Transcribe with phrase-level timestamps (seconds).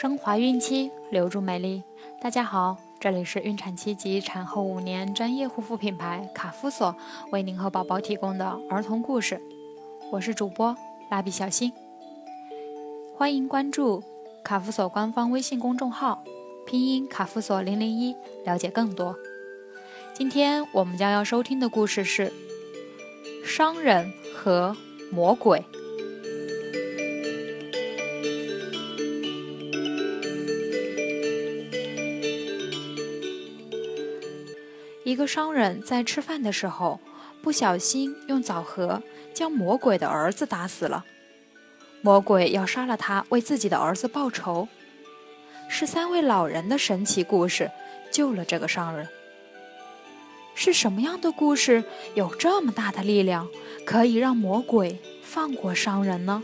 [0.00, 1.82] 升华孕期，留住美丽。
[2.20, 6.94] 大家好，这里是孕产期及产后五年专业护肤品牌卡夫索
[7.32, 9.42] 为您和宝宝提供的儿童故事。
[10.12, 10.76] 我是主播
[11.10, 11.72] 蜡笔小新，
[13.16, 14.00] 欢迎关注
[14.44, 16.22] 卡夫索官方微信公众号，
[16.64, 19.16] 拼音卡夫索零零一，了解更多。
[20.14, 22.32] 今天我们将要收听的故事是
[23.44, 24.76] 商人和
[25.10, 25.64] 魔鬼。
[35.08, 37.00] 一个商人，在吃饭的时候，
[37.40, 41.02] 不小心用枣核将魔鬼的儿子打死了。
[42.02, 44.68] 魔鬼要杀了他，为自己的儿子报仇。
[45.66, 47.70] 是三位老人的神奇故事
[48.12, 49.08] 救了这个商人。
[50.54, 53.48] 是什么样的故事有这么大的力量，
[53.86, 56.42] 可以让魔鬼放过商人呢？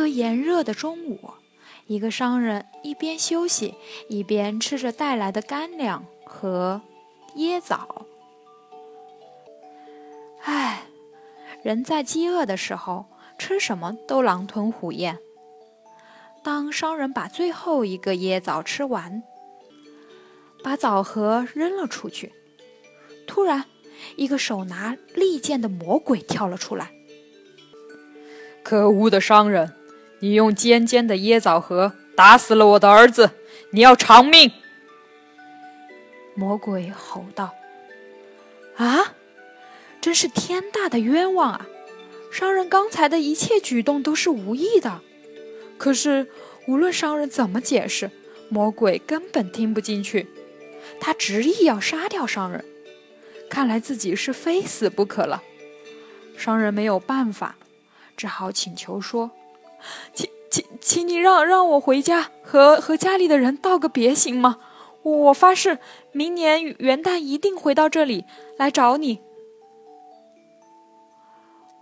[0.00, 1.30] 个炎热的中午，
[1.86, 3.74] 一个商人一边休息，
[4.08, 6.80] 一边吃着带来的干粮和
[7.36, 8.06] 椰枣。
[10.42, 10.84] 唉，
[11.62, 13.04] 人在饥饿的时候，
[13.38, 15.18] 吃什么都狼吞虎咽。
[16.42, 19.22] 当商人把最后一个椰枣吃完，
[20.64, 22.32] 把枣核扔了出去，
[23.26, 23.66] 突然，
[24.16, 26.90] 一个手拿利剑的魔鬼跳了出来。
[28.62, 29.74] 可恶的商人，
[30.20, 33.30] 你用尖尖的椰枣核打死了我的儿子，
[33.70, 34.52] 你要偿命！
[36.34, 37.54] 魔鬼吼道
[38.76, 39.14] ：“啊，
[40.00, 41.66] 真是天大的冤枉啊！
[42.30, 45.00] 商人刚才的一切举动都是无意的。
[45.78, 46.28] 可是
[46.66, 48.10] 无论商人怎么解释，
[48.48, 50.28] 魔鬼根本听不进去。
[51.00, 52.64] 他执意要杀掉商人，
[53.48, 55.42] 看来自己是非死不可了。
[56.36, 57.56] 商人没有办法。”
[58.16, 59.30] 只好请求说
[60.14, 64.58] ：“请请请你让让我回家和和家里的人道个别，行吗？
[65.02, 65.78] 我我发誓，
[66.12, 68.24] 明年元旦一定回到这里
[68.56, 69.20] 来找你。”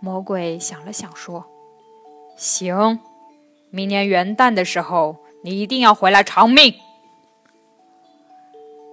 [0.01, 1.45] 魔鬼想了想说
[2.37, 2.99] ：“行，
[3.69, 6.73] 明年元旦的时候，你一定要回来偿命。”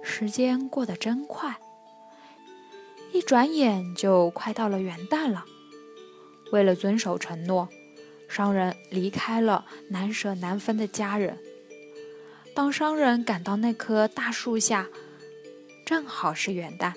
[0.03, 1.55] 时间过得真快，
[3.13, 5.45] 一转眼就快到了元旦了。
[6.51, 7.67] 为了遵守承诺，
[8.27, 11.37] 商人离开了难舍难分的家人。
[12.53, 14.87] 当商人赶到那棵大树下，
[15.85, 16.93] 正好是元旦。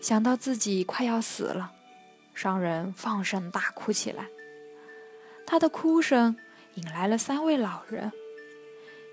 [0.00, 1.72] 想到自己快要死了，
[2.34, 4.28] 商人放声大哭起来。
[5.46, 6.36] 他的哭声
[6.74, 8.12] 引来了三位老人，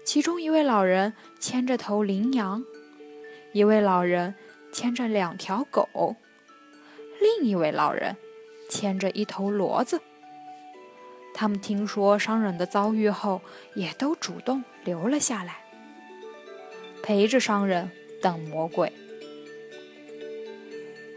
[0.05, 2.63] 其中一位老人牵着头羚羊，
[3.53, 4.35] 一位老人
[4.71, 6.15] 牵着两条狗，
[7.19, 8.15] 另一位老人。
[8.71, 9.99] 牵着一头骡子，
[11.33, 13.41] 他们听说商人的遭遇后，
[13.73, 15.63] 也都主动留了下来，
[17.01, 17.91] 陪着商人
[18.21, 18.91] 等魔鬼。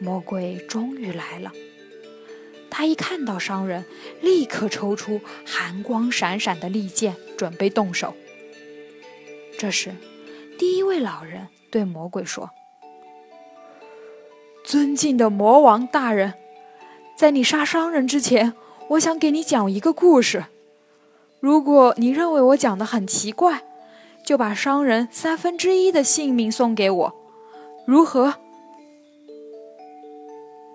[0.00, 1.52] 魔鬼终于来了，
[2.70, 3.84] 他一看到商人，
[4.20, 8.14] 立刻抽出寒光闪闪的利剑，准备动手。
[9.58, 9.94] 这时，
[10.58, 12.50] 第一位老人对魔鬼说
[14.64, 16.34] ：“尊敬的魔王大人。”
[17.14, 18.54] 在你杀商人之前，
[18.88, 20.44] 我想给你讲一个故事。
[21.40, 23.62] 如果你认为我讲的很奇怪，
[24.24, 27.14] 就把商人三分之一的性命送给我，
[27.86, 28.34] 如何？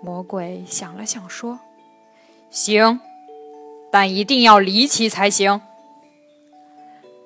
[0.02, 1.60] 魔鬼想了想说
[2.50, 3.00] ：“行，
[3.90, 5.60] 但一定要离奇才行。”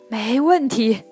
[0.09, 1.03] 没问题。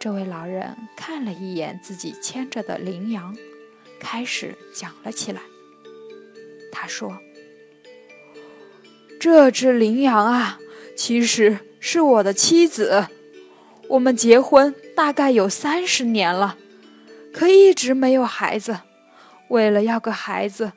[0.00, 3.36] 这位老人看了一眼自己牵着的羚羊，
[4.00, 5.42] 开始讲了起来。
[6.72, 7.16] 他说
[9.22, 10.58] ：“这只羚羊啊，
[10.96, 13.06] 其实是我的妻子。
[13.90, 16.56] 我们结婚大概有三十年了，
[17.32, 18.80] 可一直没有孩子。
[19.46, 20.72] 为了要个孩子，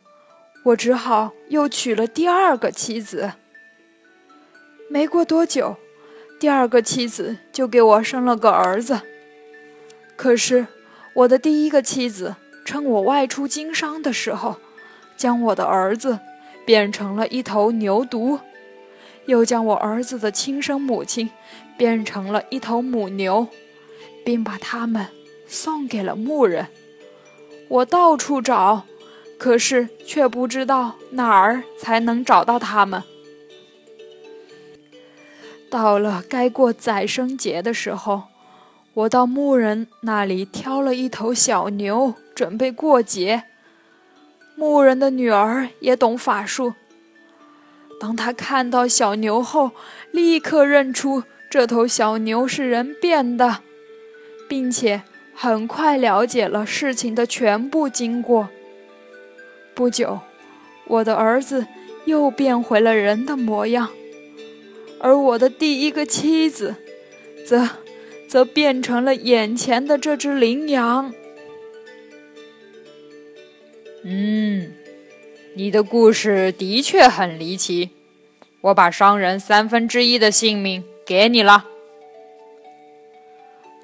[0.61, 3.31] 我只好又娶了第二个妻子。
[4.91, 5.77] 没过多久，
[6.39, 9.01] 第二个妻子就给我生了个儿子。
[10.15, 10.67] 可是，
[11.15, 14.57] 我的第一个妻子趁我外出经商的时候。”
[15.17, 16.19] 将我的儿子
[16.65, 18.39] 变成了一头牛犊，
[19.27, 21.29] 又将我儿子的亲生母亲
[21.77, 23.47] 变成了一头母牛，
[24.25, 25.07] 并把他们
[25.47, 26.67] 送给了牧人。
[27.67, 28.83] 我到处找，
[29.37, 33.03] 可是却不知道哪儿才能找到他们。
[35.69, 38.23] 到了该过宰生节的时候，
[38.93, 43.43] 我到牧人那里挑了一头小牛，准备过节。
[44.55, 46.73] 牧人的女儿也懂法术。
[47.99, 49.71] 当她看到小牛后，
[50.11, 53.59] 立刻认出这头小牛是人变的，
[54.47, 55.03] 并且
[55.33, 58.49] 很快了解了事情的全部经过。
[59.73, 60.19] 不久，
[60.87, 61.67] 我的儿子
[62.05, 63.89] 又变回了人的模样，
[64.99, 66.75] 而我的第一个妻子，
[67.45, 67.69] 则……
[68.27, 71.13] 则变成了眼前的这只羚羊。
[74.07, 74.71] 嗯，
[75.55, 77.89] 你的故事的确很离奇。
[78.61, 81.65] 我把商人三分之一的性命给你了。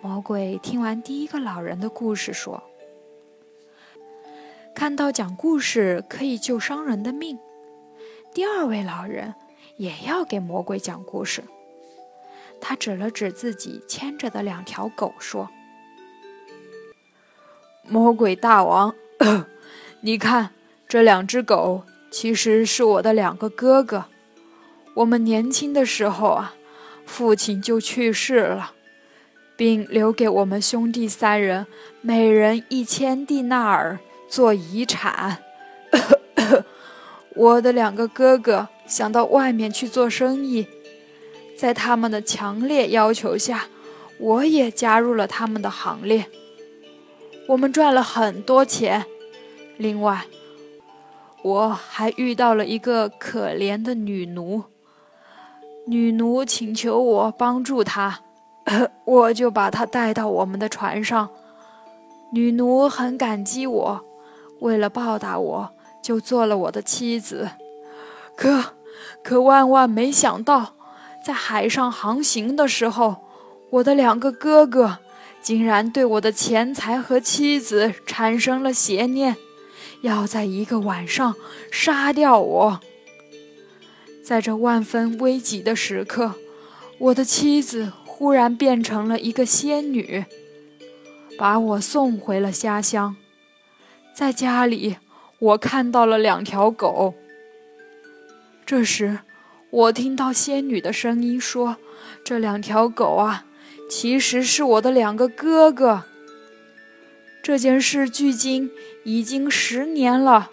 [0.03, 2.61] 魔鬼听完第一个老人的故事，说
[4.75, 7.39] ：“看到讲故事可以救商人的命，
[8.31, 9.33] 第二位老人
[9.77, 11.43] 也要给魔鬼讲故事。”
[12.61, 15.49] 他指了指自己牵着的两条狗，说
[17.89, 18.93] ：“魔鬼大王，
[20.03, 20.49] 你看，
[20.87, 24.05] 这两只狗其实是我的两个哥哥。
[24.95, 26.55] 我们年轻的时候啊，
[27.05, 28.73] 父亲就去世了，
[29.55, 31.67] 并留给我们兄弟三人
[32.01, 35.43] 每人一千蒂纳尔做遗产。
[37.35, 40.67] 我的两个哥哥想到外面去做生意。”
[41.55, 43.67] 在他们的强烈要求下，
[44.17, 46.25] 我也加入了他们的行列。
[47.49, 49.05] 我们赚了很多钱。
[49.81, 50.25] 另外，
[51.41, 54.63] 我还遇到了一个可怜的女奴。
[55.87, 58.19] 女奴请求我帮助她，
[59.05, 61.29] 我就把她带到我们的船上。
[62.31, 64.05] 女奴很感激我，
[64.59, 65.71] 为了报答我，
[66.03, 67.49] 就做了我的妻子。
[68.37, 68.75] 可，
[69.23, 70.73] 可万万没想到。
[71.25, 73.17] 在海上航行的时候，
[73.71, 74.99] 我的两个哥哥
[75.41, 79.35] 竟然对我的钱财和妻子产生了邪念，
[80.01, 81.35] 要在一个晚上
[81.71, 82.79] 杀掉我。
[84.23, 86.35] 在这万分危急的时刻，
[86.99, 90.25] 我的妻子忽然变成了一个仙女，
[91.37, 93.15] 把我送回了家乡。
[94.15, 94.97] 在家里，
[95.39, 97.15] 我看到了两条狗。
[98.65, 99.19] 这时。
[99.73, 101.77] 我听到仙女的声音说
[102.25, 103.45] ：“这两条狗啊，
[103.89, 106.03] 其实是我的两个哥哥。”
[107.43, 108.71] 这件事距今
[109.03, 110.51] 已经十年了。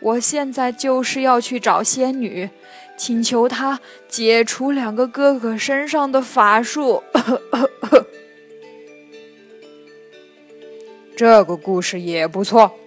[0.00, 2.50] 我现在就是要去找仙女，
[2.96, 7.02] 请求她解除两个哥哥身上的法术。
[11.16, 12.78] 这个故事也不错，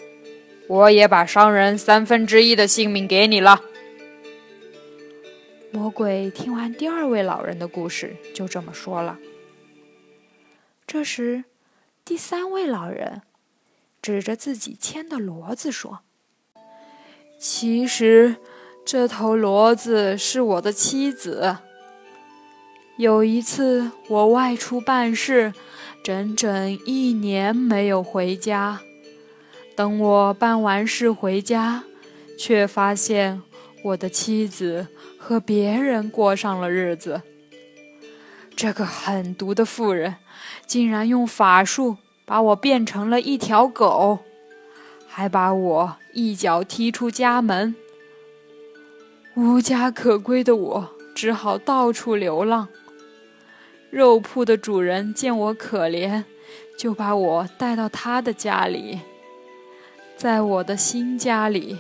[0.68, 3.62] 我也把商人三分之一的性命给你了。
[5.72, 9.20] 魔鬼听完第二位老人的故事，就这么说了。
[10.88, 11.44] 这时，
[12.06, 13.22] 第三位老人
[14.02, 16.00] 指着自己牵的骡子说
[17.40, 18.38] ：“其实，
[18.86, 21.58] 这头骡子是我的妻子。
[22.98, 25.54] 有一次，我外出办事，
[26.04, 28.82] 整整一年没有回家。
[29.76, 31.84] 等我办完事回家，
[32.38, 33.42] 却发现
[33.84, 34.88] 我的妻子。”
[35.24, 37.22] 和别人过上了日子。
[38.56, 40.16] 这个狠毒的妇人
[40.66, 41.98] 竟然用法术
[42.32, 44.20] 把我变成了一条狗，
[45.06, 47.76] 还把我一脚踢出家门。
[49.36, 52.70] 无家可归的我只好到处流浪。
[53.90, 56.24] 肉铺的主人见我可怜，
[56.78, 59.02] 就把我带到他的家里。
[60.16, 61.80] 在我的新家里。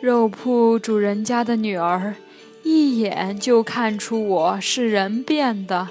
[0.00, 2.16] 肉铺主人家的女儿
[2.64, 5.90] 一眼就看出我是人变的，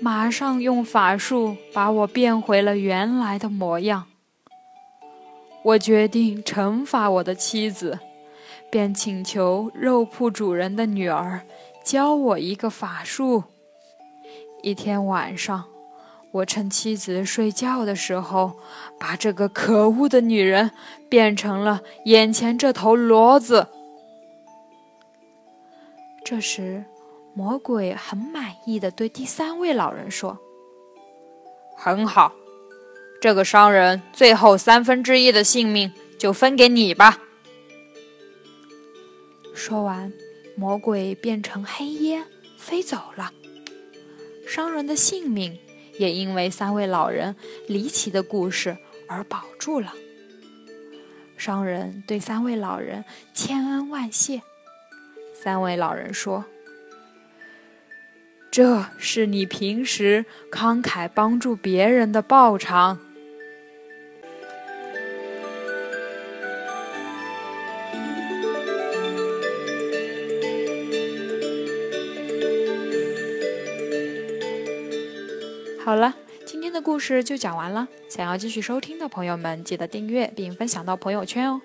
[0.00, 4.06] 马上用法术把我变回了原来的模样。
[5.62, 7.98] 我决定惩罚我的妻子，
[8.70, 11.40] 便请求肉铺主人的女儿
[11.84, 13.44] 教我一个法术。
[14.62, 15.64] 一天晚上。
[16.32, 18.56] 我趁妻子睡觉的时候，
[18.98, 20.70] 把这个可恶的女人
[21.08, 23.68] 变成了眼前这头骡子。
[26.22, 26.84] 这时，
[27.36, 30.38] 魔鬼很满意的对第三位老人说
[31.76, 32.32] ：“很好，
[33.20, 37.20] 这个商人最后三分之一的性命就分给你吧。”
[39.54, 40.10] 说完，
[40.56, 42.24] 魔鬼变成黑烟
[42.56, 43.30] 飞走了，
[44.48, 45.58] 商人的性命。
[45.98, 47.34] 也因为三位老人
[47.68, 48.76] 离奇的故事
[49.08, 49.94] 而保住了。
[51.38, 54.42] 商人对三位老人千恩万谢。
[55.34, 56.44] 三位老人说
[58.56, 62.98] ：“这是你平时慷慨帮助别人的报偿。
[75.84, 76.14] 好了，
[76.46, 77.86] 今天的故事就讲完了。
[78.08, 81.60] 想要继续收听的朋友们，记得订阅并分享到朋友圈哦。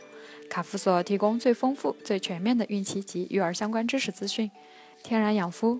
[0.50, 4.51] 卡夫所提供最丰富、最全面的孕期及育儿相关知识资讯。
[5.01, 5.79] 天然养肤，